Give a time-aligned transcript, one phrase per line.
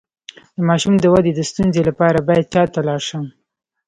[0.55, 3.25] د ماشوم د ودې د ستونزې لپاره باید چا ته لاړ شم؟